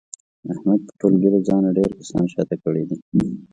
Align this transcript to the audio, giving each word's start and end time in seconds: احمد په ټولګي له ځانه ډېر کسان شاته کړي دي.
احمد 0.51 0.79
په 0.87 0.91
ټولګي 0.99 1.29
له 1.33 1.39
ځانه 1.47 1.69
ډېر 1.77 1.89
کسان 1.99 2.25
شاته 2.33 2.55
کړي 2.63 2.83
دي. 2.89 2.97